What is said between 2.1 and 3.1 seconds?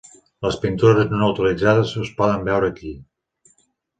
poden veure aquí.